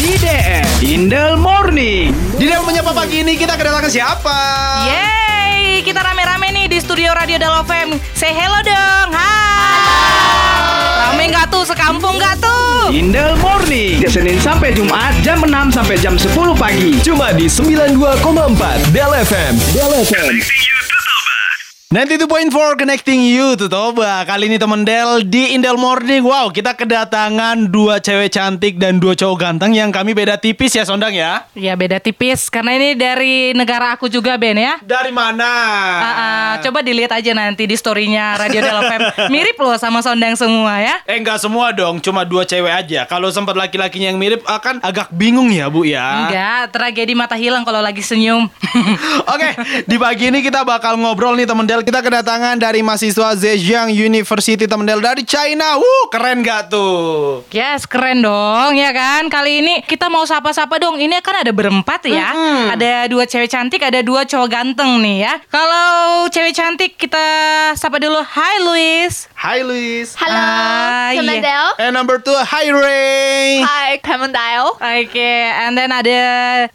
[0.00, 2.08] IDM Indel Morning.
[2.40, 4.38] Di dalam menyapa pagi ini kita kedatangan siapa?
[4.88, 8.00] Yeay, kita rame-rame nih di studio Radio Dalo FM.
[8.16, 11.04] Say hello dong, hai.
[11.04, 12.88] Rame nggak tuh, sekampung nggak tuh?
[12.88, 14.00] Indel Morning.
[14.08, 16.96] Senin sampai Jumat jam 6 sampai jam 10 pagi.
[17.04, 19.52] Cuma di 92,4 Del FM.
[19.76, 20.59] Del FM.
[21.90, 27.66] 92.4 Connecting You to Toba Kali ini temen Del di Indel Morning Wow kita kedatangan
[27.66, 31.74] dua cewek cantik dan dua cowok ganteng Yang kami beda tipis ya Sondang ya Ya
[31.74, 34.78] beda tipis, karena ini dari negara aku juga Ben ya.
[34.86, 35.50] Dari mana?
[35.98, 39.00] Ah, ah, coba dilihat aja nanti di storynya Radio Dalo FM.
[39.34, 41.02] Mirip loh sama Sondang semua ya.
[41.10, 45.10] Eh enggak semua dong, cuma dua cewek aja Kalau sempat laki-lakinya yang mirip akan agak
[45.10, 48.46] bingung ya Bu ya Enggak, tragedi mata hilang kalau lagi senyum.
[49.34, 49.48] Oke,
[49.90, 54.64] di pagi ini kita bakal ngobrol nih temen Del Kita kedatangan dari mahasiswa Zhejiang University
[54.64, 57.40] temen Del dari China Wuh, keren gak tuh?
[57.48, 59.26] Yes, keren dong ya kan.
[59.26, 60.96] Kali ini kita mau sapa-sapa dong.
[60.96, 62.30] Ini kan ada berempat ya.
[62.70, 65.34] Ada dua cewek cantik, ada dua cowok ganteng nih ya.
[65.48, 65.88] Kalau
[66.28, 67.24] cewek cantik kita
[67.74, 68.20] sapa dulu.
[68.20, 69.26] Hai Luis.
[69.32, 71.24] Hai Luis Hello, Ah, iya.
[71.24, 71.72] Camendale.
[71.80, 74.76] And number two, hi Ray Hi, Camendale.
[74.76, 76.20] Oke, and then ada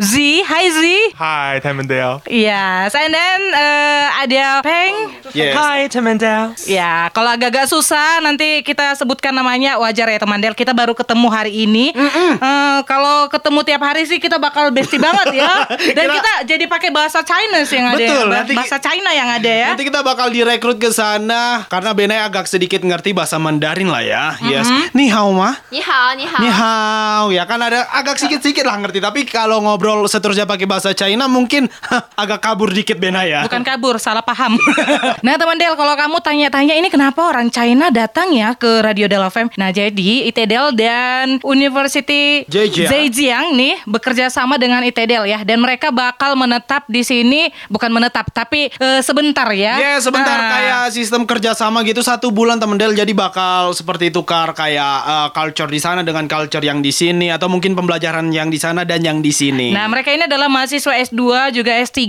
[0.02, 0.14] Z.
[0.42, 0.80] Hai Z.
[1.14, 2.26] Hi, Tamandale.
[2.26, 4.95] Yes, and then eh, ada Peng.
[5.36, 5.52] Yes.
[5.52, 6.56] Hai teman Del.
[6.64, 10.56] Ya, kalau agak-agak susah nanti kita sebutkan namanya wajar ya teman Del.
[10.56, 11.92] Kita baru ketemu hari ini.
[11.92, 12.40] Mm.
[12.40, 15.68] Uh, kalau ketemu tiap hari sih kita bakal bestie banget ya.
[15.98, 18.00] Dan kita, kita jadi pakai bahasa China sih yang ada.
[18.00, 18.08] Ya.
[18.08, 18.28] Betul.
[18.32, 18.44] Ya.
[18.56, 19.70] Bahasa China yang ada ya.
[19.76, 24.26] Nanti kita bakal direkrut ke sana karena Benai agak sedikit ngerti bahasa Mandarin lah ya.
[24.38, 24.52] Mm -hmm.
[24.56, 24.68] Yes.
[24.96, 25.52] Ni hao ma.
[25.68, 26.42] Ni hao, ni hao.
[26.42, 27.26] Ni hao.
[27.36, 29.04] Ya kan ada agak sedikit-sedikit lah ngerti.
[29.04, 31.68] Tapi kalau ngobrol seterusnya pakai bahasa China mungkin
[32.24, 33.44] agak kabur dikit Benai ya.
[33.44, 34.56] Bukan kabur, salah paham.
[35.22, 39.24] nah teman Del, kalau kamu tanya-tanya ini kenapa orang China datang ya ke Radio Del
[39.24, 39.54] FM?
[39.56, 42.90] Nah jadi ITDEL dan University Zhejiang.
[42.90, 45.40] Zhejiang nih bekerja sama dengan ITDEL ya.
[45.42, 49.78] Dan mereka bakal menetap di sini, bukan menetap, tapi eh, sebentar ya.
[49.78, 50.50] Ya sebentar Ah.
[50.52, 55.68] kayak sistem kerjasama gitu satu bulan temen Del jadi bakal seperti tukar kayak uh, culture
[55.68, 59.24] di sana dengan culture yang di sini atau mungkin pembelajaran yang di sana dan yang
[59.24, 59.72] di sini.
[59.72, 62.04] Nah, mereka ini adalah mahasiswa S2 juga S3.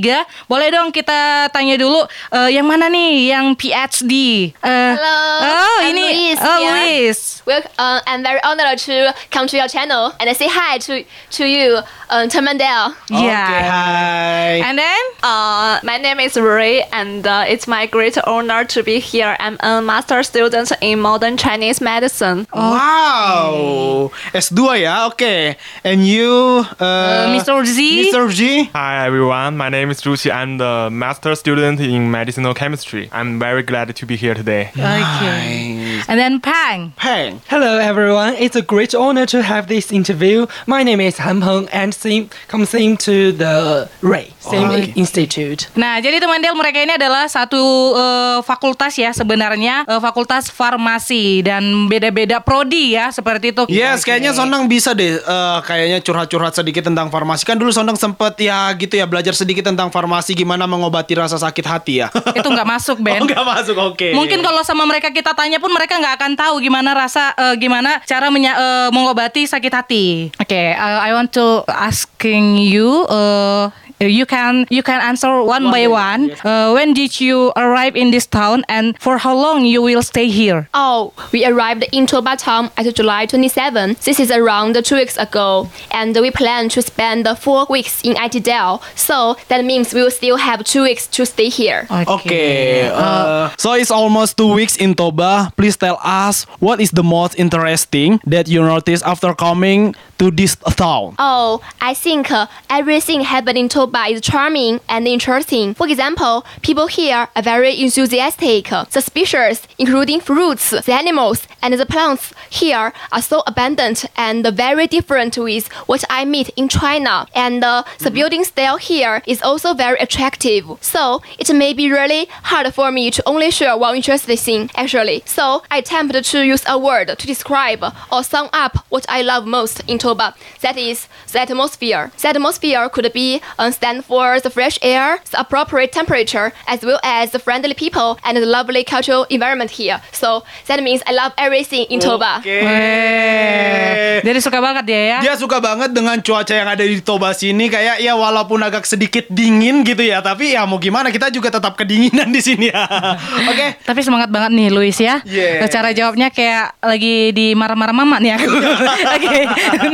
[0.47, 4.13] Boleh dong kita tanya dulu eh, yang mana nih yang PhD?
[4.61, 5.17] Eh, Halo,
[5.47, 6.75] Oh, I'm ini Luis Oh, here.
[6.75, 7.19] Luis.
[7.47, 11.07] Well, uh, I'm very honored to come to your channel and say hi to
[11.39, 11.79] to you,
[12.11, 12.91] uh, Camendale.
[13.07, 13.47] Oke, Yeah.
[13.71, 14.61] hai.
[14.67, 18.99] And then Uh, my name is Ray, and uh, it's my great honor to be
[19.03, 19.35] here.
[19.43, 22.47] I'm a master student in modern Chinese medicine.
[22.55, 25.57] Wow, S2 ya, oke.
[25.83, 27.59] And you, uh, Uh, Mr.
[27.67, 27.79] Z?
[28.11, 28.31] Mr.
[28.31, 28.71] Z.
[28.75, 29.57] Hi, everyone.
[29.57, 33.13] My name is Zhu I'm the master student in medicinal chemistry.
[33.13, 34.73] I'm very glad to be here today.
[34.73, 36.01] Okay.
[36.09, 36.97] And then Pang.
[36.97, 37.45] Peng.
[37.53, 40.49] Hello everyone, it's a great honor to have this interview.
[40.65, 44.97] My name is Han Peng and same, come same to the Ray, same okay.
[44.97, 45.69] institute.
[45.77, 51.45] Nah, jadi teman Del mereka ini adalah satu eh, fakultas ya sebenarnya eh, fakultas farmasi
[51.45, 53.63] dan beda-beda prodi ya seperti itu.
[53.69, 57.45] Yes, kayaknya Sondang bisa deh eh, kayaknya curhat-curhat sedikit tentang farmasi.
[57.45, 61.67] Kan dulu Sondang sempet ya gitu ya belajar sedikit tentang farmasi gimana mengobati rasa sakit
[61.67, 62.09] hati ya.
[62.33, 63.19] Itu nggak masuk Ben.
[63.23, 64.09] Oh, nggak masuk, oke.
[64.13, 67.99] Mungkin kalau sama mereka kita tanya pun mereka nggak akan tahu gimana rasa eh, gimana
[68.03, 70.07] cara menya- eh, mengobati sakit hati.
[70.37, 73.71] Oke, uh, I want to asking you uh,
[74.01, 76.31] you can you can answer one, by one.
[76.45, 80.29] Uh, when did you arrive in this town and for how long you will stay
[80.29, 80.69] here?
[80.75, 83.97] Oh, we arrived in Toba town at July 27.
[84.05, 88.83] This is around two weeks ago, and we plan to spend four weeks in ITDL.
[88.97, 91.87] So that means we will still have two weeks to stay here.
[91.91, 92.89] Okay.
[92.93, 95.53] uh, so it's almost two weeks in Toba.
[95.57, 100.57] Please tell us what is the most interesting that you noticed after coming to this
[100.77, 101.15] town.
[101.19, 105.75] Oh, I think uh, everything happening in Toba is charming and interesting.
[105.75, 108.69] For example, people here are very enthusiastic.
[108.91, 115.37] Species, including fruits, the animals, and the plants here are so abundant and very different
[115.37, 117.27] with what I meet in China.
[117.35, 120.65] And uh, the building style here is also very attractive.
[120.81, 125.25] So it may be really hard for me to only share one interesting thing, actually.
[125.27, 129.45] So I attempt to use a word to describe or sum up what I love
[129.45, 130.37] most in Toba.
[130.61, 132.13] That is the atmosphere.
[132.21, 137.01] The atmosphere could be uh, stand for the fresh air, the appropriate temperature, as well
[137.03, 140.01] as the friendly people and the lovely cultural environment here.
[140.13, 142.45] So that means I love everything in Toba.
[142.45, 142.53] Oke.
[142.53, 145.19] Eh, Jadi suka banget dia ya.
[145.25, 149.25] Dia suka banget dengan cuaca yang ada di Toba sini kayak ya walaupun agak sedikit
[149.33, 152.85] dingin gitu ya, tapi ya mau gimana kita juga tetap kedinginan di sini ya.
[153.51, 153.81] Oke.
[153.89, 155.25] Tapi semangat banget nih Luis ya.
[155.25, 155.65] Yeah.
[155.73, 158.53] Cara jawabnya kayak lagi di marah-marah mama nih aku.
[159.17, 159.41] Oke,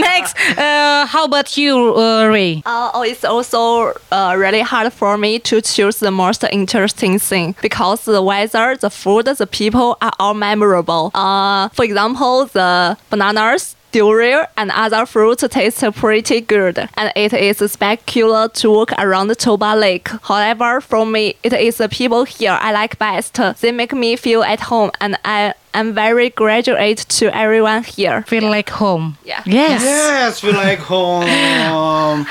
[0.02, 0.34] next.
[0.58, 2.66] Eh, uh, how about you, uh, Ray?
[2.66, 7.54] Uh, oh, it's also uh, really hard for me to choose the most interesting thing
[7.62, 11.10] because the weather, the food, the people are all memorable.
[11.14, 17.58] Uh, for example, the bananas, durian, and other fruits taste pretty good, and it is
[17.70, 20.08] spectacular to walk around Toba Lake.
[20.22, 23.38] However, for me, it is the people here I like best.
[23.60, 28.22] They make me feel at home, and I am very graduate to everyone here.
[28.22, 29.16] Feel like home.
[29.24, 29.42] Yeah.
[29.46, 29.82] Yes.
[29.82, 31.24] Yes, feel like home.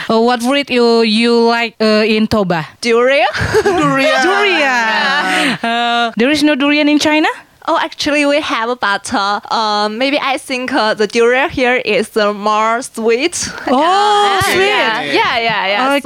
[0.09, 2.65] Uh, what fruit you you like uh, in Toba?
[2.81, 3.27] Durian?
[3.63, 4.21] Durian.
[4.23, 5.59] Durian.
[5.63, 7.29] Uh, there is no durian in China.
[7.67, 12.17] Oh, actually, we have, but uh, uh, maybe I think uh, the durian here is
[12.17, 13.47] uh, more sweet.
[13.67, 14.65] Oh, sweet.
[14.65, 15.95] Yeah, yeah, yeah, yeah.
[15.95, 16.01] okay.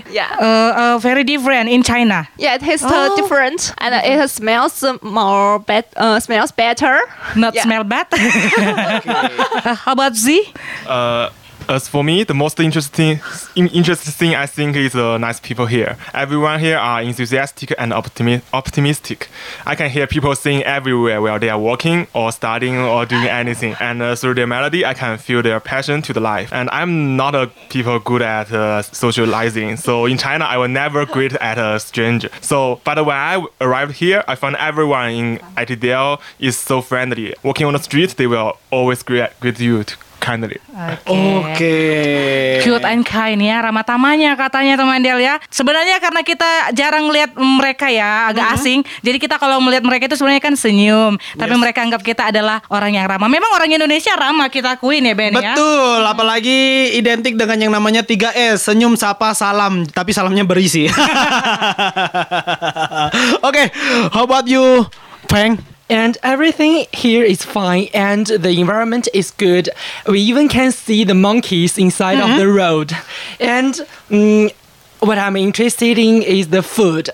[0.00, 0.10] Sweeter.
[0.12, 0.36] Yeah.
[0.40, 2.26] Uh, uh, very different in China.
[2.38, 3.12] yeah, it tastes Oh.
[3.12, 6.98] uh, different and uh, it smells more bet- uh, smells better.
[7.36, 7.62] Not Yeah.
[7.64, 8.06] smell bad.
[8.16, 10.52] Uh, how about Z?
[10.86, 11.28] Uh,
[11.68, 13.20] as for me, the most interesting
[13.54, 15.96] interesting thing I think is the nice people here.
[16.14, 19.28] Everyone here are enthusiastic and optimi- optimistic.
[19.66, 23.74] I can hear people sing everywhere while they are walking or studying or doing anything.
[23.80, 26.52] And uh, through their melody, I can feel their passion to the life.
[26.52, 29.76] And I'm not a people good at uh, socializing.
[29.76, 32.28] So in China, I will never greet at a stranger.
[32.40, 37.34] So, but when I arrived here, I found everyone in ITDL is so friendly.
[37.42, 40.58] Walking on the street, they will always greet, greet you t- kindly.
[41.06, 41.78] Oke.
[42.64, 45.38] Cute and kind ya, ramah tamahnya katanya teman Del ya.
[45.52, 48.82] Sebenarnya karena kita jarang lihat mereka ya, agak asing.
[49.04, 51.18] Jadi kita kalau melihat mereka itu sebenarnya kan senyum.
[51.36, 53.28] Tapi mereka anggap kita adalah orang yang ramah.
[53.30, 55.54] Memang orang Indonesia ramah kita akuin ya Ben ya.
[55.54, 60.88] Betul, apalagi identik dengan yang namanya 3S, senyum, sapa, salam, tapi salamnya berisi.
[63.48, 63.70] Oke,
[64.10, 64.88] how about you,
[65.28, 65.75] Peng?
[65.88, 69.68] And everything here is fine, and the environment is good.
[70.06, 72.92] We even can see the monkeys inside of the road.
[73.38, 73.74] And
[74.10, 74.52] mm,
[75.00, 77.10] what I'm interested in is the food,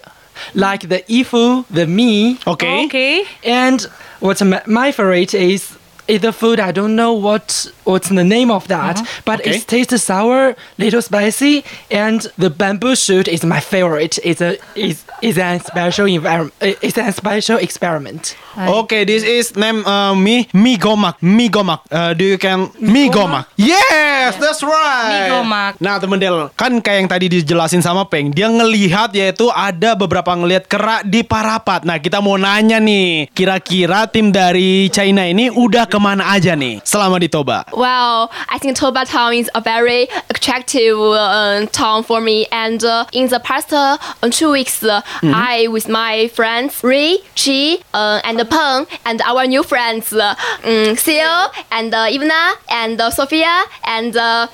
[0.55, 3.83] like the ifu, the mi, okay okay and
[4.21, 5.79] what my, my favorite is is
[6.09, 6.61] the food.
[6.61, 9.59] I don't know what what's the name of that, but Okay.
[9.59, 14.19] it tastes sour, little spicy, and the bamboo shoot is my favorite.
[14.23, 16.55] It's a is is a special environment.
[16.61, 18.35] It's a special experiment.
[18.53, 21.81] Oke, this is name uh, mi mi gomak, mi gomak.
[21.89, 23.49] Uh, do you can mi gomak?
[23.57, 25.09] Yes, that's right.
[25.09, 25.81] Mi gomak.
[25.81, 30.37] Nah, temen Del, kan kayak yang tadi dijelasin sama Peng, dia ngelihat yaitu ada beberapa
[30.37, 31.89] ngelihat kerak di Parapat.
[31.89, 37.21] Nah, kita mau nanya nih, kira-kira tim dari China ini udah kemana aja nih selama
[37.21, 37.69] di Toba?
[37.77, 42.49] Well, I think Toba town is a very attractive uh, town for me.
[42.49, 44.01] And uh, in the past uh,
[44.33, 49.63] two weeks, uh, I with my friends Ri, Chi, uh, and Peng, and our new
[49.63, 50.35] friends uh,
[50.65, 54.17] um, Seal and uh, Ivana and uh, Sophia and.
[54.17, 54.49] Uh,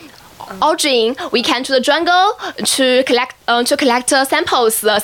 [0.60, 2.32] Audrey, we came to the jungle
[2.64, 4.98] to collect uh, to collect uh, samples, the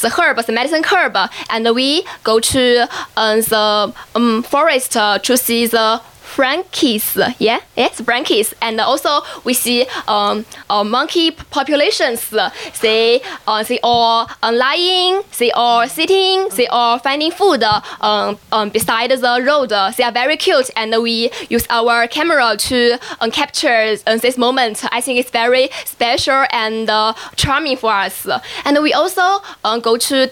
[0.00, 1.16] the herb, the medicine herb,
[1.50, 2.86] and we go to
[3.16, 6.00] uh, the um, forest uh, to see the
[6.38, 12.32] Frankies, yeah, yes, Frankies, and also we see um, uh, monkey populations.
[12.80, 18.38] They uh, they all uh, lying, they all sitting, they all finding food uh, um,
[18.52, 19.70] um, beside the road.
[19.70, 24.84] They are very cute, and we use our camera to um, capture this moment.
[24.92, 28.28] I think it's very special and uh, charming for us.
[28.64, 29.40] And we also
[29.82, 30.30] go to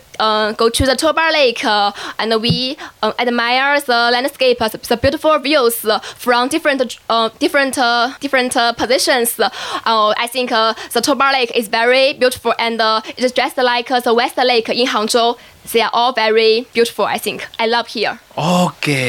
[0.57, 6.99] go to the Toba Lake, and we admire the landscape, the beautiful views from different
[7.09, 9.39] uh, different uh, different uh, positions.
[9.39, 12.81] I think the Toba Lake is very beautiful, and
[13.17, 15.39] it's just like the West Lake in Hangzhou.
[15.71, 17.07] They are all very beautiful.
[17.07, 18.19] I think I love here.
[18.37, 19.03] Oke.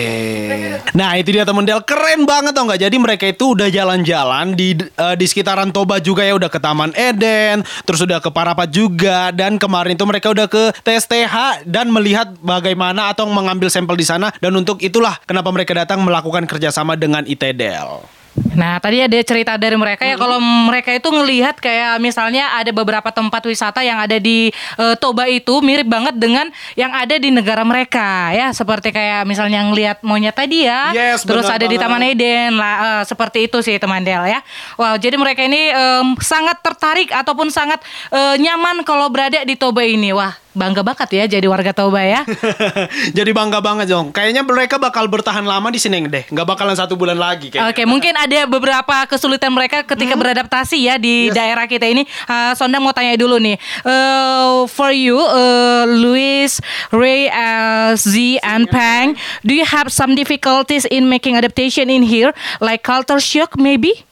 [0.96, 2.80] Nah itu dia temen Del keren banget tau nggak?
[2.80, 6.96] Jadi mereka itu udah jalan-jalan di eh, di sekitaran Toba juga ya udah ke Taman
[6.96, 12.34] Eden, terus udah ke Parapat juga dan kemarin itu mereka udah ke TSTH dan melihat
[12.40, 17.28] bagaimana atau mengambil sampel di sana dan untuk itulah kenapa mereka datang melakukan kerjasama dengan
[17.28, 18.18] ITDL.
[18.58, 23.14] Nah, tadi ada cerita dari mereka ya kalau mereka itu ngelihat kayak misalnya ada beberapa
[23.14, 24.50] tempat wisata yang ada di
[24.82, 29.62] eh, Toba itu mirip banget dengan yang ada di negara mereka ya, seperti kayak misalnya
[29.70, 30.90] ngelihat monyet tadi ya.
[30.90, 31.86] Yes, terus ada di banget.
[31.86, 34.42] Taman Eden lah eh, seperti itu sih teman Del ya.
[34.74, 37.78] Wow, jadi mereka ini em, sangat tertarik ataupun sangat
[38.10, 40.10] eh, nyaman kalau berada di Toba ini.
[40.18, 42.26] Wah, bangga banget ya jadi warga Toba ya.
[43.18, 44.10] Jadi bangga banget dong.
[44.10, 46.26] Kayaknya mereka bakal bertahan lama di sini deh.
[46.34, 47.70] Nggak bakalan satu bulan lagi kayaknya.
[47.70, 52.08] Oke, mungkin ada beberapa kesulitan mereka ketika beradaptasi ya di daerah kita ini.
[52.26, 58.66] Uh, Sonda mau tanya dulu nih, uh, for you, uh, Luis, Ray, uh, Z, and
[58.72, 59.14] Pang,
[59.44, 64.08] do you have some difficulties in making adaptation in here, like culture shock maybe?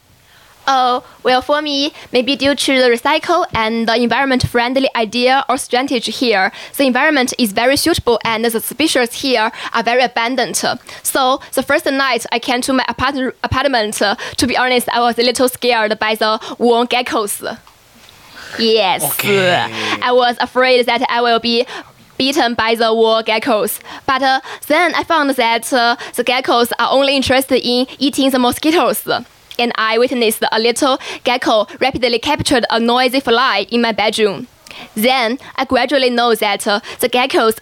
[0.67, 6.11] Oh, well, for me, maybe due to the recycle and the environment-friendly idea or strategy
[6.11, 10.57] here, the environment is very suitable and the species here are very abundant.
[11.03, 15.19] So, the first night I came to my apart- apartment, to be honest, I was
[15.19, 17.57] a little scared by the warm geckos.
[18.57, 19.03] Yes,
[20.01, 21.65] I was afraid that I will be
[22.17, 23.79] beaten by the wall geckos.
[24.05, 28.39] But uh, then I found that uh, the geckos are only interested in eating the
[28.39, 29.05] mosquitoes.
[29.57, 34.47] And I witnessed a little gecko rapidly captured a noisy fly in my bedroom.
[34.95, 37.59] Then I gradually know that uh, the geckos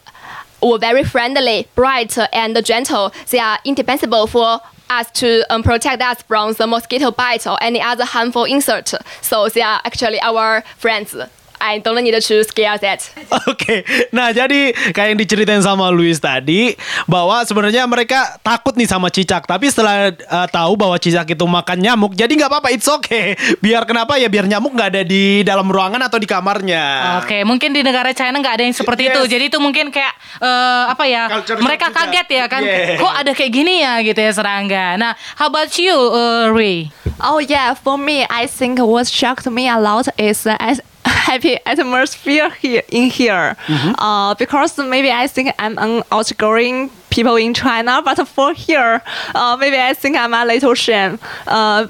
[0.62, 3.14] were very friendly, bright, and gentle.
[3.30, 7.82] They are indispensable for us to um, protect us from the mosquito bite or any
[7.82, 8.94] other harmful insect.
[9.22, 11.16] So they are actually our friends.
[11.64, 13.00] I don't need to scare that.
[13.48, 16.76] Oke, nah jadi kayak yang diceritain sama Luis tadi
[17.08, 21.80] bahwa sebenarnya mereka takut nih sama cicak, tapi setelah uh, tahu bahwa cicak itu makan
[21.80, 23.40] nyamuk, jadi nggak apa-apa, it's okay.
[23.64, 24.28] Biar kenapa ya?
[24.28, 27.16] Biar nyamuk nggak ada di dalam ruangan atau di kamarnya.
[27.24, 29.22] Oke, mungkin di negara China nggak ada yang seperti itu.
[29.24, 29.32] Yes.
[29.32, 31.32] Jadi itu mungkin kayak eh, apa ya?
[31.32, 32.60] Culture mereka kaget ya kan?
[32.60, 33.00] Yeah.
[33.00, 35.00] Kok ada kayak gini ya gitu ya serangga.
[35.00, 36.92] Nah, how about you, uh, Ray?
[37.24, 40.84] Oh yeah, for me, I think what shocked me a lot is the as-
[41.24, 43.56] happy atmosphere here in here.
[43.98, 49.02] Uh, because maybe I think I'm an outgoing people in China, but for here,
[49.36, 51.20] uh, maybe I think I'm a little shame.
[51.48, 51.88] Uh,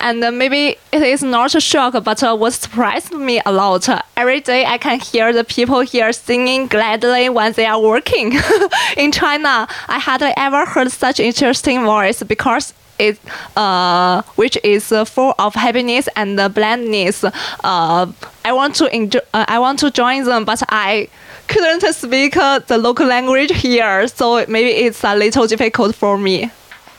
[0.00, 3.88] and maybe it is not a shock, but uh, what surprised me a lot.
[4.16, 8.32] every day I can hear the people here singing gladly when they are working.
[8.96, 13.18] In China, I hardly ever heard such interesting voice because it,
[13.56, 17.24] uh, which is uh, full of happiness and uh, blandness.
[17.24, 18.06] Uh,
[18.44, 21.08] I want to enjoy, uh, I want to join them, but I
[21.48, 26.50] couldn't speak uh, the local language here, so maybe it's a little difficult for me.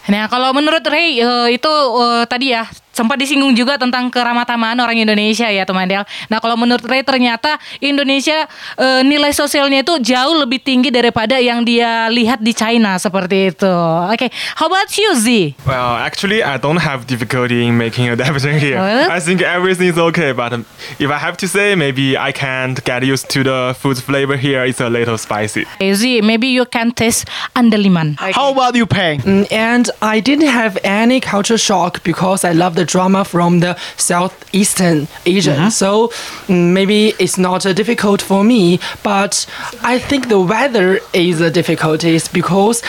[0.06, 4.96] Nah, kalau menurut Ray eh, itu eh, tadi ya sempat disinggung juga tentang keramatamaan orang
[4.96, 6.08] Indonesia ya teman Del.
[6.32, 8.48] Nah, kalau menurut Ray ternyata Indonesia
[8.80, 13.74] eh, nilai sosialnya itu jauh lebih tinggi daripada yang dia lihat di China seperti itu.
[14.08, 15.54] Oke, how about you Z?
[15.68, 18.80] Well, actually, I don't have difficulty in making adaptation here.
[18.80, 19.12] Really?
[19.12, 20.64] I think everything is okay, but um,
[20.98, 24.64] if I have to say, maybe I can't get used to the food flavor here.
[24.64, 25.68] It's a little spicy.
[25.76, 28.16] Okay, Z, maybe you can taste andaliman.
[28.18, 29.20] How about you, Peng?
[29.22, 33.78] Mm, And I didn't have any culture shock because I love the drama from the
[33.98, 35.72] southeastern Asia.
[35.72, 36.10] So
[36.48, 39.46] mm, maybe it's not uh, difficult for me, but
[39.82, 42.82] I think the weather is a difficulties because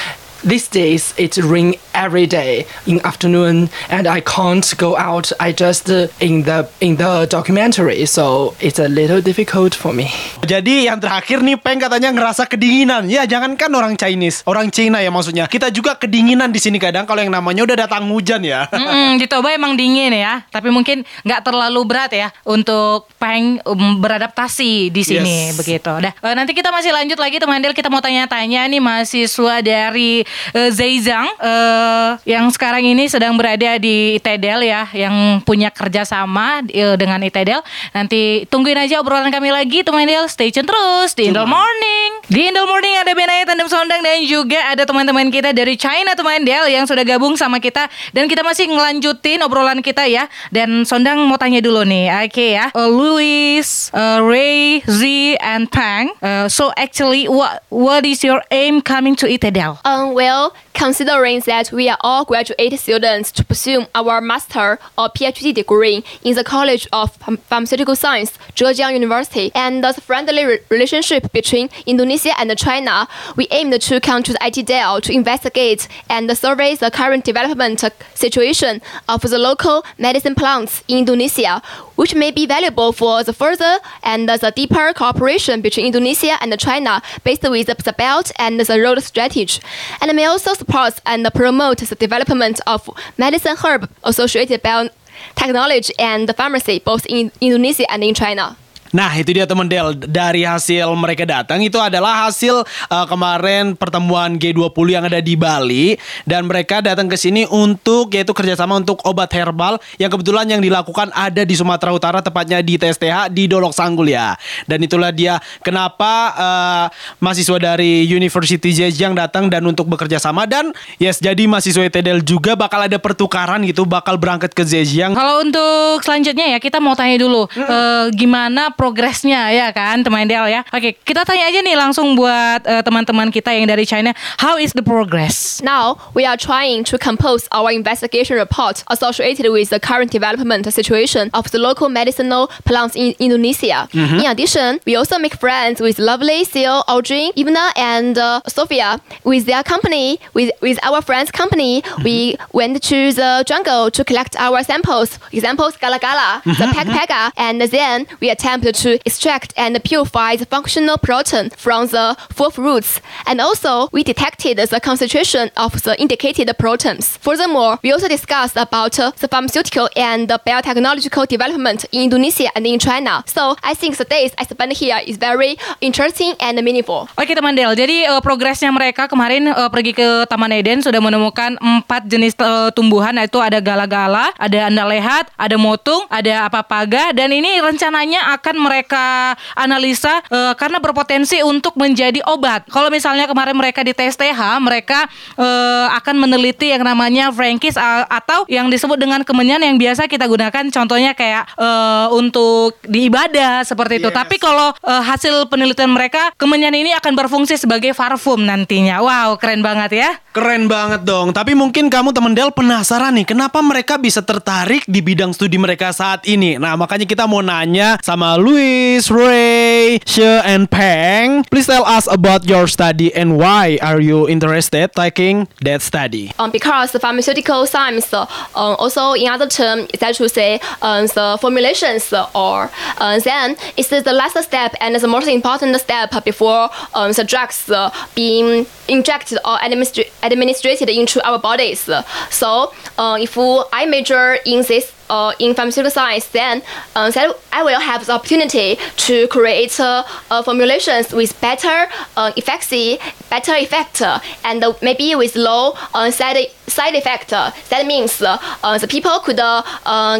[0.45, 5.33] these days it rain every day in afternoon and I can't go out.
[5.41, 10.11] I just uh, in the in the documentary, so it's a little difficult for me.
[10.43, 13.09] Jadi yang terakhir nih Peng katanya ngerasa kedinginan.
[13.09, 15.47] Ya jangankan orang Chinese, orang Cina ya maksudnya.
[15.49, 18.69] Kita juga kedinginan di sini kadang kalau yang namanya udah datang hujan ya.
[18.77, 23.99] Mm-mm, di Toba emang dingin ya, tapi mungkin nggak terlalu berat ya untuk Peng um,
[24.03, 25.57] beradaptasi di sini Yes.
[25.57, 25.89] begitu.
[25.89, 30.26] Dah, eh, nanti kita masih lanjut lagi teman Del kita mau tanya-tanya nih mahasiswa dari
[30.55, 36.95] eh, Zhejiang eh, yang sekarang ini sedang berada di ITEDEL ya, yang punya kerjasama eh,
[36.95, 37.61] dengan ITEDEL.
[37.95, 42.06] Nanti tungguin aja obrolan kami lagi teman Del, stay tune terus di Indol Morning.
[42.27, 46.43] Di Indol Morning ada Benaya Tandem Sondang dan juga ada teman-teman kita dari China teman
[46.43, 50.27] Del yang sudah gabung sama kita dan kita masih ngelanjutin obrolan kita ya.
[50.51, 52.75] Dan Sondang mau tanya dulu nih, oke ya.
[52.75, 53.63] Uh, Louis,
[53.95, 55.07] uh, Ray, Z,
[55.39, 56.11] and Pang.
[56.19, 59.79] Uh, so actually, what what is your aim coming to Itadel?
[59.87, 65.55] Um, well, considering that we are all graduate students to pursue our master or PhD
[65.55, 71.71] degree in the College of Pharmaceutical Science, Zhejiang University, and the friendly re- relationship between
[71.87, 76.91] Indonesia and China, we aimed to come to the ITDL to investigate and survey the
[76.91, 77.83] current development
[78.15, 81.63] situation of the local medicine plants in Indonesia,
[81.97, 87.03] which may be valuable for the further and the deeper cooperation between Indonesia and China
[87.25, 89.61] based with the Belt and the Road strategy,
[90.01, 92.89] and may also support and promote the development of
[93.19, 98.57] medicine herb associated biotechnology and pharmacy both in Indonesia and in China.
[98.97, 99.93] Nah itu dia teman Del.
[100.09, 106.01] Dari hasil mereka datang Itu adalah hasil uh, kemarin pertemuan G20 yang ada di Bali.
[106.25, 111.13] Dan mereka datang ke sini untuk Yaitu kerjasama untuk obat herbal Yang kebetulan yang dilakukan
[111.13, 114.33] ada di Sumatera Utara Tepatnya di TSTH di Dolok Sanggul ya.
[114.65, 116.85] Dan itulah dia Kenapa uh,
[117.21, 120.49] mahasiswa dari University Zhejiang datang Dan untuk bekerja sama.
[120.49, 125.45] Dan yes jadi mahasiswa ITDL juga bakal ada pertukaran gitu Bakal berangkat ke Zhejiang Kalau
[125.45, 130.63] untuk selanjutnya ya kita mau tanya dulu eh, gimana progresnya ya kan teman Del ya.
[130.71, 134.71] Oke, kita tanya aja nih langsung buat eh, teman-teman kita yang dari China, how is
[134.79, 135.59] the progress?
[135.59, 141.35] Now, we are trying to compose our investigation report associated with the current development situation
[141.35, 143.91] of the local medicinal plants in Indonesia.
[144.23, 149.01] In addition, we also make friends with lovely Seal, Audrey, Ivana, and uh, Sophia.
[149.25, 154.37] With their company, with, with our friends' company, we went to the jungle to collect
[154.39, 155.19] our samples.
[155.33, 160.47] Examples, Gala Gala, the Peg Pega, and then we attempted to extract and purify the
[160.47, 163.01] functional protein from the four fruits.
[163.27, 167.17] And also, we detected the concentration of the indicated proteins.
[167.19, 172.67] Furthermore, we also discussed about uh, the pharmaceutical and the biotechnological development in Indonesia and
[172.67, 173.25] in China.
[173.27, 177.09] So I think the days I spent here is very interesting and meaningful.
[177.17, 181.57] Oke teman Del, jadi eh, progresnya mereka kemarin eh, pergi ke Taman Eden sudah menemukan
[181.61, 187.61] empat jenis eh, tumbuhan yaitu ada gala-gala, ada andalehat, ada motung, ada apapaga dan ini
[187.61, 192.67] rencananya akan mereka analisa eh, karena berpotensi untuk menjadi obat.
[192.69, 198.69] Kalau misalnya kemarin mereka di TSTH, mereka eh, akan meneliti yang namanya Frankis atau yang
[198.73, 204.09] disebut dengan kemenyan yang biasa kita gunakan contohnya kayak eh, untuk di ibadah seperti itu.
[204.11, 204.17] Yes.
[204.17, 209.01] Tapi kalau eh, hasil penelitian mereka kemenyan ini akan berfungsi sebagai parfum nantinya.
[209.01, 210.11] Wow, keren banget ya.
[210.37, 211.33] Keren banget dong.
[211.33, 215.89] Tapi mungkin kamu teman Del penasaran nih, kenapa mereka bisa tertarik di bidang studi mereka
[215.97, 216.61] saat ini?
[216.61, 221.43] Nah, makanya kita mau nanya sama Louis, Ray, She, and Peng.
[221.51, 226.31] Please tell us about your study and why are you interested taking that study?
[226.39, 231.09] Um, because the pharmaceutical science, um, also in other term, is that to say um,
[231.09, 236.71] the formulations or uh, then it's the last step and the most important step before
[236.95, 241.91] um, the drugs uh, being injected or administered into our bodies.
[242.31, 243.37] So uh, if
[243.73, 246.63] I major in this uh, in pharmaceutical science, then
[246.95, 251.87] that I will have the opportunity to create uh, uh, formulations with better
[252.17, 252.99] uh, efficacy,
[253.31, 254.03] better effect,
[254.45, 257.31] and maybe with low uh, side side effect.
[257.31, 258.39] That means uh,
[258.79, 259.41] the people could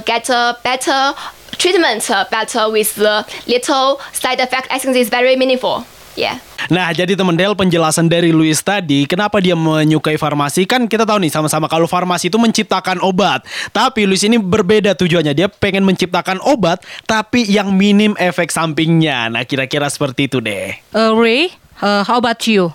[0.07, 0.27] get
[0.63, 1.15] better
[1.59, 2.99] treatment, but with
[3.47, 4.69] little side effect.
[4.71, 5.87] I think this is very meaningful.
[6.17, 6.41] Yeah.
[6.73, 10.67] Nah, jadi teman Del penjelasan dari Louis tadi, kenapa dia menyukai farmasi?
[10.67, 13.45] Kan kita tahu nih sama-sama kalau farmasi itu menciptakan obat.
[13.71, 15.37] Tapi Louis ini berbeda tujuannya.
[15.37, 19.31] Dia pengen menciptakan obat tapi yang minim efek sampingnya.
[19.31, 20.75] Nah, kira-kira seperti itu deh.
[20.91, 22.75] Uh, Ray, uh, how about you?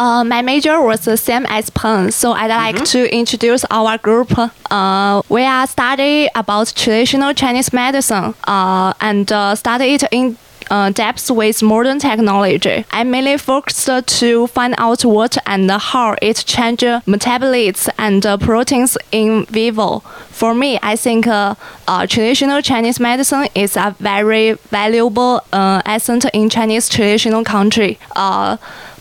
[0.00, 4.32] Uh, my major was the same as Peng, so I'd like to introduce our group.
[4.34, 10.92] Uh, we are study about traditional Chinese medicine uh, and uh, study it in uh,
[11.30, 12.84] with modern technology.
[12.90, 18.96] I mainly focused to find out what and how it changes metabolites and uh, proteins
[19.12, 20.00] in vivo.
[20.30, 21.54] For me, I think uh,
[21.86, 27.98] uh, traditional Chinese medicine is a very valuable uh, asset in Chinese traditional country.
[28.14, 28.56] Uh,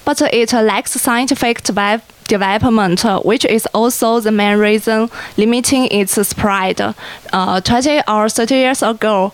[0.05, 6.13] but it lacks scientific develop- development, uh, which is also the main reason limiting its
[6.27, 6.79] spread.
[7.33, 9.33] Uh, 20 or 30 years ago,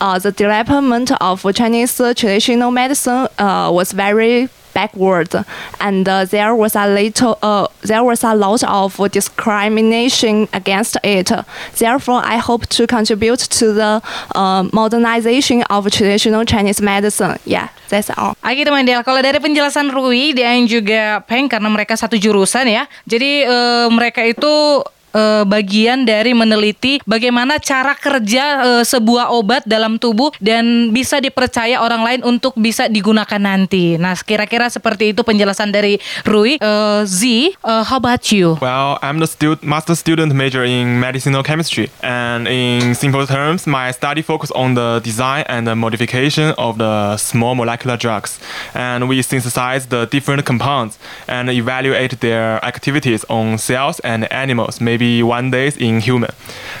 [0.00, 5.34] the development of Chinese traditional medicine uh, was very backward,
[5.80, 11.30] and uh, there was a little, uh, there was a lot of discrimination against it.
[11.76, 14.02] Therefore, I hope to contribute to the
[14.34, 17.38] uh, modernization of traditional Chinese medicine.
[17.44, 18.36] Yeah, that's all.
[18.44, 22.86] Oke teman Del, kalau dari penjelasan Rui dan juga Peng karena mereka satu jurusan ya,
[23.04, 24.80] jadi eh, mereka itu
[25.14, 28.44] eh, bagian dari meneliti bagaimana cara kerja
[28.80, 33.96] eh, sebuah obat dalam tubuh dan bisa dipercaya orang lain untuk bisa digunakan nanti.
[33.96, 36.60] Nah, kira-kira seperti itu penjelasan dari Rui.
[36.60, 38.60] Eh, Z, eh, how about you?
[38.60, 39.28] Well, I'm the
[39.62, 45.00] master student major in medicinal chemistry, and in simple terms, my study focus on the
[45.02, 48.38] design and the modification of the small molecular drugs,
[48.74, 54.99] and we synthesize the different compounds and evaluate their activities on cells and animals, maybe
[55.22, 56.30] one day in human.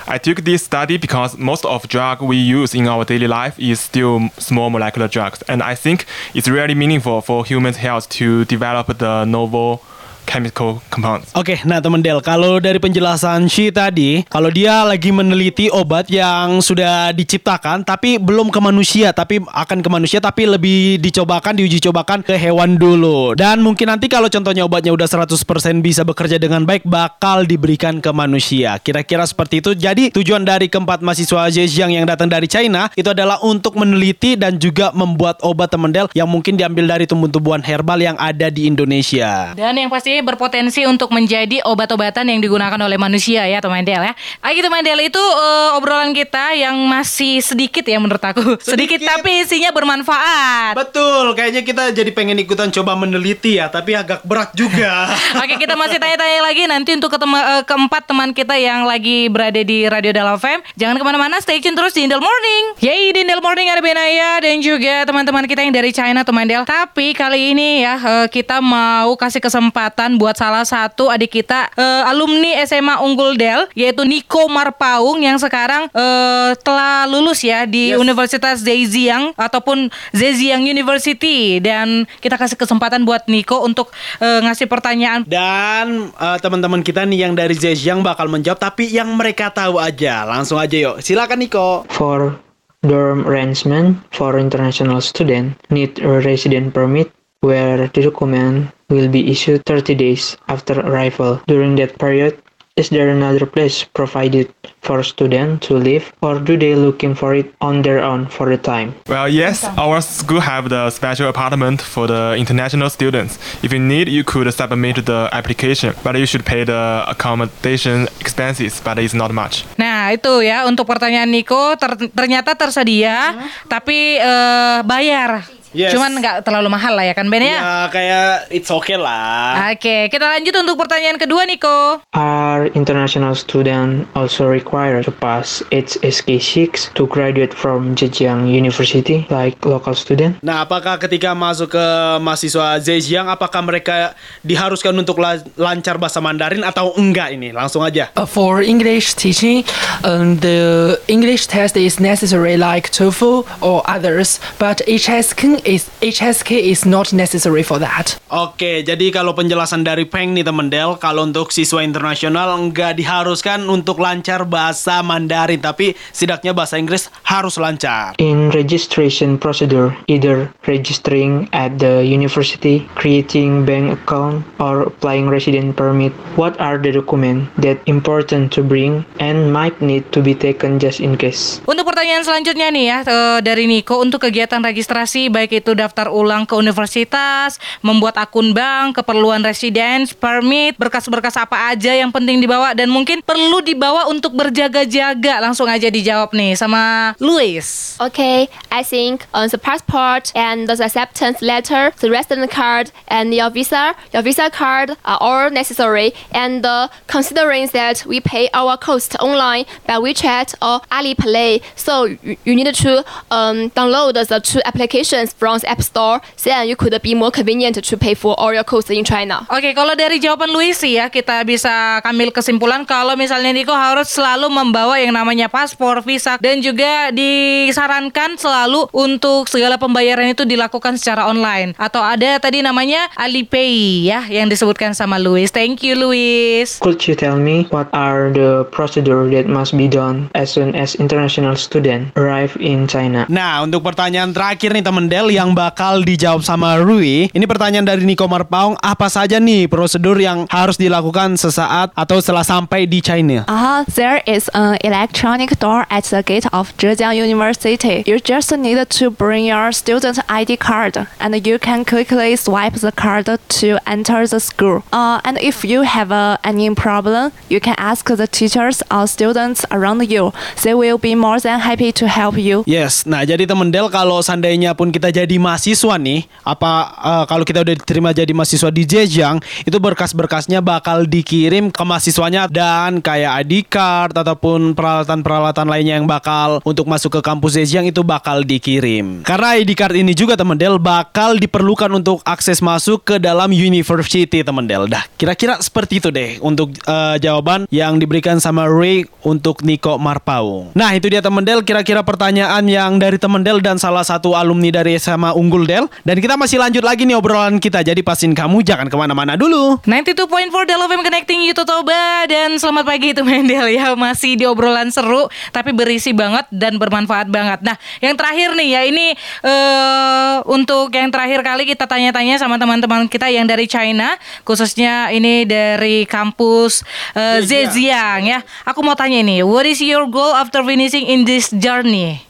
[0.06, 3.80] I took this study because most of drug we use in our daily life is
[3.80, 8.98] still small molecular drugs, and I think it's really meaningful for human health to develop
[8.98, 9.82] the novel
[10.30, 11.34] chemical compounds.
[11.34, 16.62] Oke, nah temen Del, kalau dari penjelasan Shi tadi, kalau dia lagi meneliti obat yang
[16.62, 22.22] sudah diciptakan tapi belum ke manusia, tapi akan ke manusia tapi lebih dicobakan, diuji cobakan
[22.22, 23.34] ke hewan dulu.
[23.34, 25.34] Dan mungkin nanti kalau contohnya obatnya udah 100%
[25.82, 28.78] bisa bekerja dengan baik, bakal diberikan ke manusia.
[28.78, 29.74] Kira-kira seperti itu.
[29.74, 34.60] Jadi tujuan dari keempat mahasiswa Zhejiang yang datang dari China itu adalah untuk meneliti dan
[34.62, 39.56] juga membuat obat temen Del yang mungkin diambil dari tumbuh-tumbuhan herbal yang ada di Indonesia.
[39.56, 44.12] Dan yang pasti berpotensi untuk menjadi obat-obatan yang digunakan oleh manusia ya teman Del ya.
[44.40, 48.56] Ah gitu teman Del itu eh, obrolan kita yang masih sedikit ya menurut aku.
[48.64, 49.08] Sedikit, Sedikit.
[49.08, 50.74] tapi isinya bermanfaat.
[50.74, 55.10] Betul, kayaknya kita jadi pengen ikutan coba meneliti ya, tapi agak berat juga.
[55.42, 59.60] Oke kita masih tanya-tanya lagi nanti untuk ketema- eh, keempat teman kita yang lagi berada
[59.60, 63.22] di Radio Dalam FM Jangan ke mana-mana stay tune terus di Indel Morning Yeay di
[63.22, 67.52] Indel Morning ada Benaya dan juga teman-teman kita yang dari China teman Del Tapi kali
[67.52, 72.98] ini ya eh, kita mau kasih kesempatan buat salah satu adik kita eh, alumni SMA
[73.04, 77.98] Unggul Del Yaitu Nico Marpaung yang sekarang eh, telah lulus ya di Yes.
[77.98, 83.90] Universitas Zhejiang Ataupun Zhejiang University Dan kita kasih kesempatan buat Nico untuk
[84.22, 89.10] eh, ngasih pertanyaan Dan eh, teman-teman kita nih yang dari Zhejiang bakal menjawab, tapi yang
[89.18, 90.24] mereka tahu aja.
[90.24, 91.84] Langsung aja yuk, silakan Niko.
[91.90, 92.38] For
[92.80, 99.64] dorm arrangement for international student need a resident permit where the document will be issued
[99.64, 101.40] 30 days after arrival.
[101.46, 102.36] During that period,
[102.76, 104.48] is there another place provided
[104.80, 108.56] for student to live or do they looking for it on their own for the
[108.56, 108.94] time?
[109.08, 113.36] Well, yes, our school have the special apartment for the international students.
[113.62, 118.80] If you need, you could submit the application, but you should pay the accommodation expenses,
[118.80, 119.64] but it's not much.
[119.76, 123.36] Nah itu ya untuk pertanyaan Niko ter- ternyata tersedia
[123.68, 125.59] tapi eh, bayar.
[125.70, 125.94] Yes.
[125.94, 127.58] Cuman nggak terlalu mahal lah ya kan Ben ya?
[127.62, 129.70] Ya kayak it's okay lah.
[129.70, 132.02] Oke kita lanjut untuk pertanyaan kedua Niko.
[132.10, 139.94] Are international student also required to pass HSK6 to graduate from Zhejiang University like local
[139.94, 140.42] student?
[140.42, 141.86] Nah, apakah ketika masuk ke
[142.18, 147.54] mahasiswa Zhejiang, apakah mereka diharuskan untuk la- lancar bahasa Mandarin atau enggak ini?
[147.54, 148.10] Langsung aja.
[148.18, 149.62] Uh, for English teaching,
[150.02, 156.86] um, the English test is necessary like TOEFL or others, but HSK is HSK is
[156.86, 158.20] not necessary for that.
[158.30, 163.66] Oke, jadi kalau penjelasan dari Peng nih temen Del, kalau untuk siswa internasional enggak diharuskan
[163.66, 168.14] untuk lancar bahasa Mandarin, tapi setidaknya bahasa Inggris harus lancar.
[168.22, 176.14] In registration procedure, either registering at the university, creating bank account, or applying resident permit,
[176.38, 181.02] what are the documents that important to bring and might need to be taken just
[181.02, 181.58] in case?
[181.66, 186.46] Untuk pertanyaan selanjutnya nih ya eh, dari Niko untuk kegiatan registrasi baik itu daftar ulang
[186.46, 192.86] ke universitas, membuat akun bank, keperluan residence, permit, berkas-berkas apa aja yang penting dibawa dan
[192.86, 195.42] mungkin perlu dibawa untuk berjaga-jaga.
[195.42, 197.64] Langsung aja dijawab nih sama Louis.
[198.00, 203.50] Okay, I think uh, the passport and the acceptance letter, the resident card, and your
[203.50, 206.12] visa, your visa card are all necessary.
[206.32, 212.04] And uh, considering that we pay our cost online by WeChat or Alipay, so
[212.44, 216.20] you need to um, download the two applications from the App Store.
[216.44, 219.48] Then you could be more convenient to pay for all your costs in China.
[219.48, 224.12] Oke, kalau dari jawaban Louis sih ya kita bisa ambil kesimpulan kalau misalnya Niko harus
[224.12, 231.00] selalu membawa yang namanya paspor, visa dan juga disarankan selalu untuk segala pembayaran itu dilakukan
[231.00, 235.48] secara online atau ada tadi namanya Alipay ya yang disebutkan sama Louis.
[235.48, 236.66] Thank you Louis.
[236.84, 240.98] Could you tell me what are the procedure that must be done as soon as
[240.98, 243.24] international student arrive in China?
[243.30, 247.30] Nah, untuk pertanyaan terakhir nih temen Del yang bakal dijawab sama Rui.
[247.30, 252.42] Ini pertanyaan dari Niko Marpaung, apa saja nih prosedur yang harus dilakukan sesaat atau setelah
[252.42, 253.46] sampai di China?
[253.46, 258.02] Uh, there is an electronic door at the gate of Zhejiang University.
[258.04, 262.90] You just need to bring your student ID card and you can quickly swipe the
[262.90, 264.82] card to enter the school.
[264.90, 269.62] Uh, and if you have uh, any problem, you can ask the teachers or students
[269.70, 270.34] around you.
[270.62, 272.66] They will be more than happy to help you.
[272.66, 277.44] Yes, nah jadi temen Del kalau seandainya pun kita jadi mahasiswa nih, apa eh, kalau
[277.44, 283.44] kita udah diterima jadi mahasiswa di Zhejiang, itu berkas-berkasnya bakal dikirim ke mahasiswanya dan kayak
[283.44, 289.26] ID card ataupun peralatan-peralatan lainnya yang bakal untuk masuk ke kampus Zhejiang itu bakal dikirim.
[289.26, 294.40] Karena ID card ini juga temen Del bakal diperlukan untuk akses masuk ke dalam university
[294.44, 294.86] temen Del.
[294.86, 300.72] Dah, kira-kira seperti itu deh untuk eh, jawaban yang diberikan sama Ray untuk Niko Marpaung.
[300.72, 304.70] Nah, itu dia temen Del kira-kira pertanyaan yang dari temen Del dan salah satu alumni
[304.70, 305.90] dari SMA Unggul Del.
[306.06, 307.82] Dan kita masih lanjut lagi nih obrolan kita.
[307.82, 309.82] Jadi pastiin kamu jangan ke mana-mana dulu.
[309.82, 314.46] 92.4 Del FM Connecting You to Toba Dan selamat pagi itu Mendel ya Masih di
[314.46, 319.06] obrolan seru Tapi berisi banget dan bermanfaat banget Nah yang terakhir nih ya Ini
[319.42, 324.14] eh untuk yang terakhir kali kita tanya-tanya sama teman-teman kita yang dari China
[324.46, 326.86] Khususnya ini dari kampus
[327.18, 331.50] eh, Zhejiang ya Aku mau tanya ini What is your goal after finishing in this
[331.50, 332.29] journey?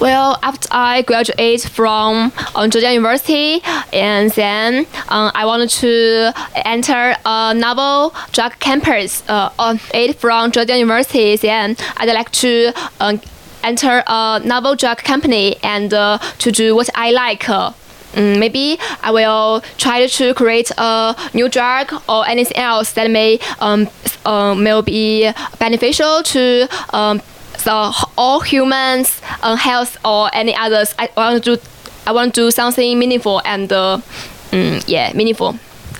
[0.00, 3.60] Well, after I graduate from um, University,
[3.92, 10.52] and then um, I wanted to enter a novel drug campus uh, on it from
[10.52, 13.20] Zhejiang University, then I'd like to um,
[13.62, 17.46] enter a novel drug company and uh, to do what I like.
[17.46, 17.72] Uh,
[18.14, 23.38] mm, maybe I will try to create a new drug or anything else that may
[23.58, 23.86] um,
[24.24, 27.20] uh, may be beneficial to um,
[27.66, 30.94] h- all humans' uh, health or any others.
[30.98, 31.62] I want to do
[32.06, 33.98] I want to do something meaningful and uh,
[34.50, 35.56] mm, yeah meaningful.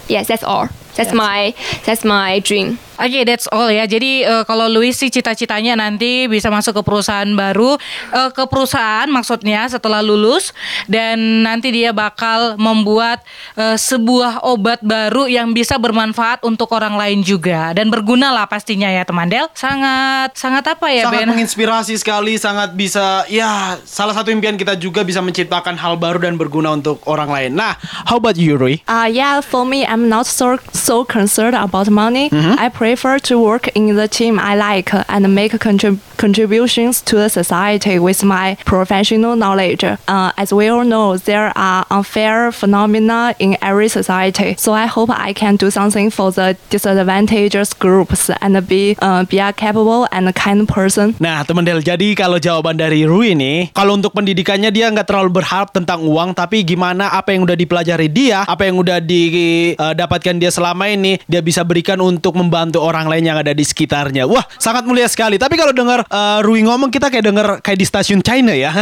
[0.08, 0.68] Yes, that's all.
[0.96, 2.78] That's my that's my dream.
[3.00, 3.88] Oke, that's all ya.
[3.88, 7.80] Jadi eh, kalau Louis sih cita-citanya nanti bisa masuk ke perusahaan baru,
[8.12, 10.52] eh, ke perusahaan maksudnya setelah lulus
[10.84, 13.24] dan nanti dia bakal membuat
[13.56, 18.92] eh, sebuah obat baru yang bisa bermanfaat untuk orang lain juga dan berguna lah pastinya
[18.92, 19.48] ya teman Del.
[19.56, 21.30] Sangat sangat apa ya sangat Ben?
[21.32, 26.36] menginspirasi sekali, sangat bisa ya salah satu impian kita juga bisa menciptakan hal baru dan
[26.36, 27.52] berguna untuk orang lain.
[27.56, 28.84] Nah, how about you, Rui?
[28.84, 32.28] Uh, yeah, for me, I'm not so so concerned about money.
[32.28, 32.58] Mm-hmm.
[32.58, 37.30] I prefer to work in the team I like and make contrib- contributions to the
[37.30, 39.86] society with my professional knowledge.
[39.86, 44.58] Uh, as we all know, there are unfair phenomena in every society.
[44.58, 49.38] So I hope I can do something for the disadvantaged groups and be uh, be
[49.38, 51.14] a capable and kind person.
[51.22, 55.30] Nah, teman Del, jadi kalau jawaban dari Rui nih, kalau untuk pendidikannya dia nggak terlalu
[55.38, 60.50] berharap tentang uang, tapi gimana apa yang udah dipelajari dia, apa yang udah didapatkan dia
[60.50, 64.24] selama ini, dia bisa berikan untuk membantu orang lain yang ada di sekitarnya.
[64.24, 65.36] Wah, sangat mulia sekali.
[65.36, 68.72] Tapi kalau dengar eh, Rui ngomong, kita kayak dengar kayak di stasiun China ya.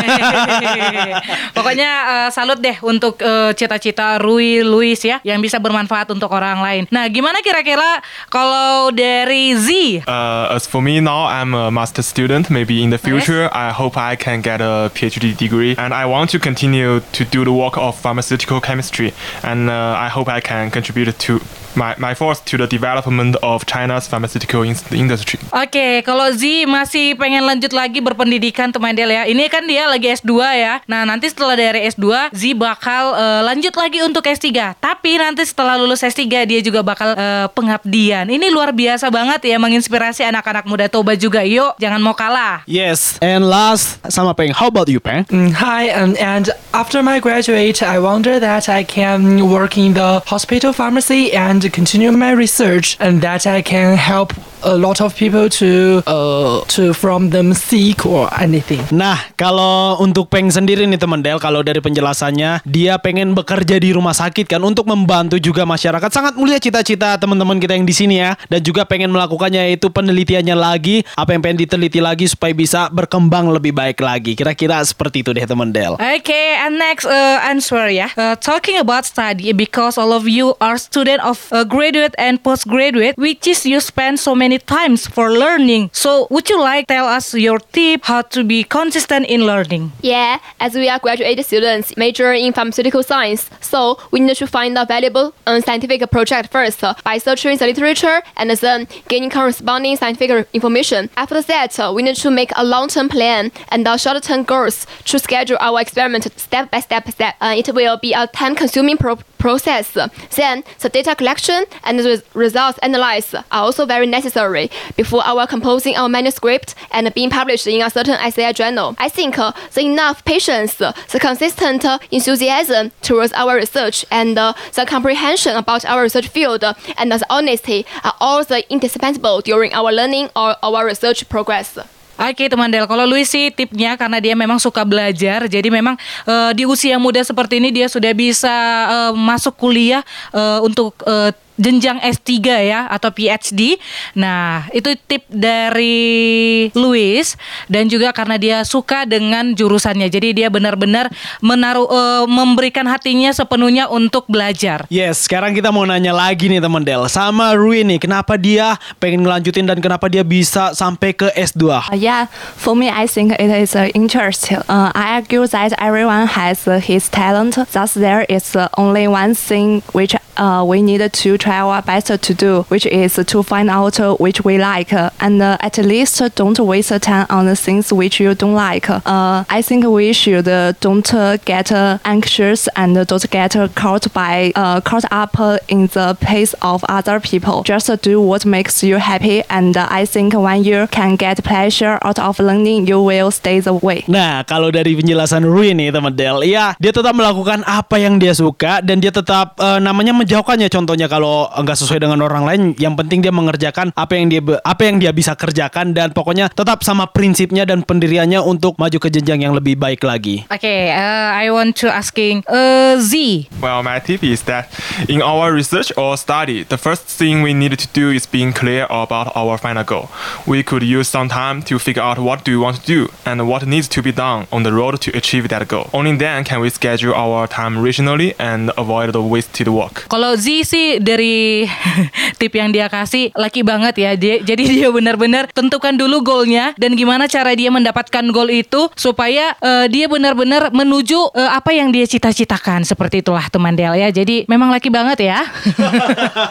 [1.57, 6.63] Pokoknya eh, salut deh untuk eh, cita-cita Rui Luis ya yang bisa bermanfaat untuk orang
[6.63, 6.83] lain.
[6.95, 9.69] Nah, gimana kira-kira kalau dari Z?
[10.07, 12.51] Uh, as for me now, I'm a master student.
[12.51, 16.31] Maybe in the future, I hope I can get a PhD degree, and I want
[16.33, 19.13] to continue to do the work of pharmaceutical chemistry.
[19.43, 21.41] And uh, I hope I can contribute to
[21.79, 25.39] my, my force to the development of China's pharmaceutical in- industry.
[25.55, 29.23] Oke, kalau Z masih pengen lanjut lagi berpendidikan teman Del ya.
[29.25, 30.83] Ini kan dia lagi S2 ya.
[30.85, 34.75] Nah, nanti setelah dari S2, Z bakal eh, lanjut lagi untuk S3.
[34.77, 38.27] Tapi nanti setelah lulus S3 dia juga bakal eh, pengabdian.
[38.27, 41.47] Ini luar biasa banget ya menginspirasi anak-anak muda Toba juga.
[41.47, 42.67] Yuk, jangan mau kalah.
[42.67, 43.21] yes.
[43.21, 44.51] And last sama Peng.
[44.51, 45.29] How about you, Peng?
[45.29, 50.25] Mm, Hi, um, and after my graduate, I wonder that I can work in the
[50.25, 54.33] hospital pharmacy and continue my research, and that I can help
[54.65, 58.83] a lot of people to uh to from them sick or anything.
[58.91, 63.93] Nah, kalau untuk Peng sendiri nih teman Del, kalau dari penjelasannya, dia pengen bekerja di
[63.93, 66.09] rumah sakit kan untuk membantu juga masyarakat.
[66.09, 70.57] Sangat mulia cita-cita teman-teman kita yang di sini ya, dan juga pengen melakukannya itu penelitiannya
[70.57, 74.33] lagi, apa yang pengen diteliti lagi supaya bisa berkembang lebih baik lagi.
[74.33, 76.01] Kira-kira seperti itu deh teman Del.
[76.01, 78.09] Okay, and next uh, answer ya.
[78.17, 83.13] Uh, talking about study because all of you are student of uh, graduate and postgraduate,
[83.21, 85.91] which is you spend so many times for learning.
[85.93, 89.93] So would you like tell us your tip how to be consistent in learning?
[90.01, 94.79] Yeah, as we are graduate students major in pharmaceutical science, so we need to find
[94.79, 100.49] a valuable scientific project first uh, by searching the literature and then gaining corresponding scientific
[100.55, 101.11] information.
[101.17, 105.59] After that, uh, we need to make a long-term plan and short-term goals to schedule
[105.61, 107.09] our experiment step by step.
[107.11, 107.35] step.
[107.41, 109.97] Uh, it will be a time-consuming pro- process.
[110.37, 115.97] Then, the data collection and the results analysis are also very necessary before our composing
[115.97, 118.95] our manuscript and being published in a certain SAI journal.
[118.99, 124.37] I think uh, the enough patience, uh, the consistent uh, enthusiasm towards our research, and
[124.37, 124.55] the
[124.87, 126.65] comprehension about our research field
[126.97, 131.79] and the honesty are all the indispensable during our learning or our research progress.
[132.19, 135.95] Oke teman Del, kalau Luis sih tipnya karena dia memang suka belajar, jadi memang
[136.27, 138.51] eh, di usia muda seperti ini dia sudah bisa
[138.91, 140.03] eh, masuk kuliah
[140.35, 142.31] eh, untuk eh, jenjang S3
[142.65, 143.77] ya atau PhD.
[144.15, 147.35] Nah, itu tip dari Luis
[147.67, 150.09] dan juga karena dia suka dengan jurusannya.
[150.09, 151.11] Jadi dia benar-benar
[151.43, 154.87] menaruh eh, memberikan hatinya sepenuhnya untuk belajar.
[154.89, 159.27] Yes, sekarang kita mau nanya lagi nih teman Del sama Rui nih, kenapa dia pengen
[159.27, 161.91] ngelanjutin dan kenapa dia bisa sampai ke S2?
[161.91, 164.55] Uh, yeah, for me, I think it is uh, interest.
[164.55, 167.59] Uh, I argue that everyone has uh, his talent.
[167.59, 172.07] Thus, there is uh, only one thing which uh, we need to try our best
[172.09, 175.79] to do, which is to find out uh, which we like, uh, and uh, at
[175.79, 178.89] least don't waste time on the things which you don't like.
[178.89, 183.69] Uh, I think we should uh, don't uh, get uh, anxious and don't get uh,
[183.75, 187.63] caught by uh, caught up uh, in the pace of other people.
[187.65, 191.43] Just uh, do what makes you happy, and uh, I think when you can get
[191.45, 194.05] pleasure out of learning, you will stay the way.
[194.09, 198.33] Nah, kalau dari penjelasan Rui nih teman Del, ya dia tetap melakukan apa yang dia
[198.35, 200.69] suka dan dia tetap eh, namanya menjauhkannya.
[200.69, 204.85] Contohnya kalau nggak sesuai dengan orang lain, yang penting dia mengerjakan apa yang dia apa
[204.85, 209.49] yang dia bisa kerjakan dan pokoknya tetap sama prinsipnya dan pendiriannya untuk maju ke jenjang
[209.49, 210.45] yang lebih baik lagi.
[210.53, 213.49] Okay, uh, I want to asking uh, Z.
[213.65, 214.69] Well, my tip is that
[215.09, 218.85] in our research or study, the first thing we need to do is being clear
[218.93, 220.13] about our final goal.
[220.45, 223.49] We could use some time to figure out what do we want to do and
[223.49, 225.89] what needs to be done on the road to achieve that goal.
[225.97, 230.05] Only then can we schedule our time rationally and avoid the wasted work.
[230.19, 231.63] Kalau Z sih dari
[232.43, 234.11] tip yang dia kasih laki banget ya.
[234.19, 239.55] Dia, jadi dia benar-benar tentukan dulu goalnya dan gimana cara dia mendapatkan goal itu supaya
[239.63, 242.83] eh, dia benar-benar menuju eh, apa yang dia cita-citakan.
[242.83, 244.11] Seperti itulah teman Del ya.
[244.11, 245.47] Jadi memang laki banget ya.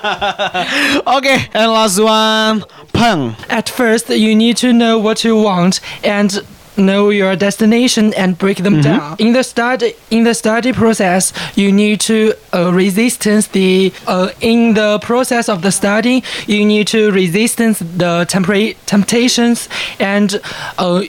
[1.19, 2.63] Oke, and last one,
[2.95, 3.35] Peng.
[3.51, 6.39] At first, you need to know what you want and
[6.77, 9.17] know your destination and break them down.
[9.19, 14.73] In the study, in the study process, you need to uh, resistance the uh, in
[14.73, 19.67] the process of the study, you need to resistance the tempera- temptations,
[19.99, 20.39] and
[20.77, 21.01] uh,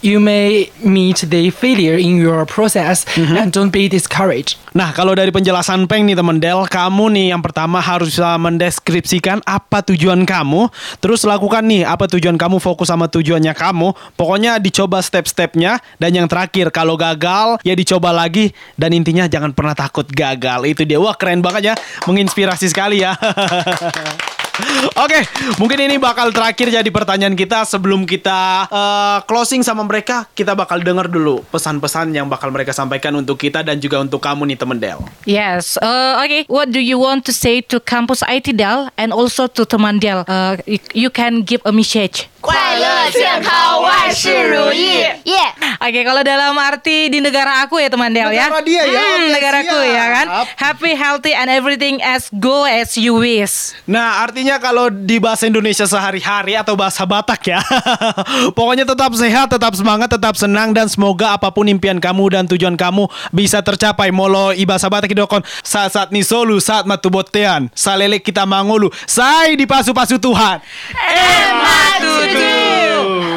[0.00, 4.56] you may meet the failure in your process, and don't be discouraged.
[4.70, 9.42] Nah, kalau dari penjelasan Peng nih teman Del, kamu nih yang pertama harus bisa mendeskripsikan
[9.42, 10.70] apa tujuan kamu,
[11.02, 13.92] terus lakukan nih apa tujuan kamu, fokus sama tujuannya kamu.
[14.14, 19.74] Pokoknya dicoba step-stepnya dan yang terakhir kalau gagal ya dicoba lagi dan intinya jangan pernah
[19.74, 20.62] takut gagal.
[20.70, 21.02] Itu dia.
[21.02, 21.74] Wah, keren banget ya.
[22.06, 23.18] Menginspirasi sekali ya.
[24.95, 25.19] Oke,
[25.59, 30.79] mungkin ini bakal terakhir jadi pertanyaan kita sebelum kita eh, closing sama mereka, kita bakal
[30.79, 34.77] dengar dulu pesan-pesan yang bakal mereka sampaikan untuk kita dan juga untuk kamu nih temen
[34.79, 34.99] Del.
[35.27, 35.75] Yes.
[35.75, 36.47] Uh, okay.
[36.47, 40.23] What do you want to say to Campus IT Del and also to teman Del?
[40.23, 42.31] Uh, you, you can give a message.
[42.45, 45.01] 快乐、健康、万事如意。
[45.25, 45.49] 耶、
[45.81, 48.45] Oke, kalau dalam arti di negara aku ya teman Del ya.
[48.53, 49.97] Negara dia ya, Hmm, oke, negaraku siap.
[49.97, 50.25] ya kan.
[50.53, 53.73] Happy, healthy, and everything as go as you wish.
[53.89, 57.60] Nah, artinya kalau di bahasa Indonesia sehari-hari atau bahasa Batak ya.
[58.56, 62.74] Pokoknya tetap sehat, tetap semangat, tetap senang dan semoga apa pun impian kamu dan tujuan
[62.74, 64.08] kamu bisa tercapai.
[64.10, 67.68] Molo ibasa Batak idokon saat saat ni solu saat matubotean.
[67.76, 68.88] Salele kita mangulu.
[69.04, 70.58] Say di pasu-pasu Tuhan.
[70.96, 72.56] Emma Tutu.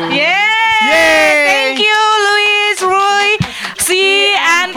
[0.10, 0.42] Yeah.
[0.88, 1.76] Yay.
[1.76, 3.28] Thank you, Luis, Roy,
[3.80, 4.72] Si, and.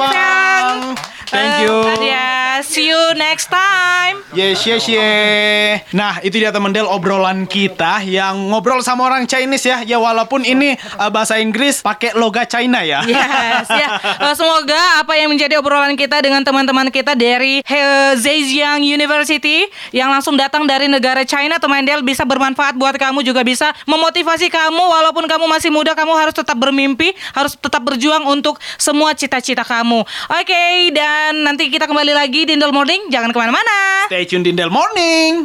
[1.27, 1.75] Thank Uh, you.
[1.85, 3.96] Nadia, see you next time.
[4.37, 5.89] Yes, yes, yes.
[5.97, 9.81] Nah, itu dia teman Del obrolan kita yang ngobrol sama orang Chinese ya.
[9.81, 13.01] Ya walaupun ini uh, bahasa Inggris pakai loga China ya.
[13.09, 13.97] Yes, ya.
[13.97, 19.65] Eh, semoga apa yang menjadi obrolan kita dengan teman-teman kita dari He- Zhejiang University
[19.97, 24.53] yang langsung datang dari negara China, teman Del bisa bermanfaat buat kamu juga bisa memotivasi
[24.53, 29.65] kamu walaupun kamu masih muda, kamu harus tetap bermimpi, harus tetap berjuang untuk semua cita-cita
[29.65, 30.05] kamu.
[30.29, 33.09] Oke, dan nanti kita kembali lagi di Indol Morning.
[33.09, 34.05] Jangan ke mana-mana.
[34.13, 35.45] Stay tuned in Del Morning.